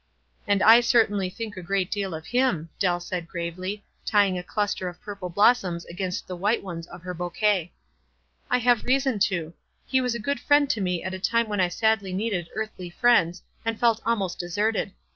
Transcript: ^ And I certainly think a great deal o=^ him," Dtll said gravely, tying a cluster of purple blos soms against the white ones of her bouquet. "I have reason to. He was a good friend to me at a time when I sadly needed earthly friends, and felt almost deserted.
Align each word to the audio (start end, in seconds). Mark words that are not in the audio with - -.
^ 0.01 0.03
And 0.47 0.63
I 0.63 0.81
certainly 0.81 1.29
think 1.29 1.55
a 1.55 1.61
great 1.61 1.91
deal 1.91 2.15
o=^ 2.15 2.25
him," 2.25 2.69
Dtll 2.79 3.03
said 3.03 3.27
gravely, 3.27 3.83
tying 4.03 4.35
a 4.35 4.41
cluster 4.41 4.89
of 4.89 4.99
purple 4.99 5.29
blos 5.29 5.59
soms 5.59 5.85
against 5.91 6.25
the 6.27 6.35
white 6.35 6.63
ones 6.63 6.87
of 6.87 7.03
her 7.03 7.13
bouquet. 7.13 7.71
"I 8.49 8.57
have 8.57 8.85
reason 8.85 9.19
to. 9.29 9.53
He 9.85 10.01
was 10.01 10.15
a 10.15 10.19
good 10.19 10.39
friend 10.39 10.67
to 10.71 10.81
me 10.81 11.03
at 11.03 11.13
a 11.13 11.19
time 11.19 11.47
when 11.47 11.61
I 11.61 11.67
sadly 11.67 12.13
needed 12.13 12.49
earthly 12.55 12.89
friends, 12.89 13.43
and 13.63 13.79
felt 13.79 14.01
almost 14.03 14.39
deserted. 14.39 14.91